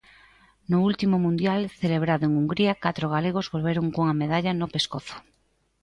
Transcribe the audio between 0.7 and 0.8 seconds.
No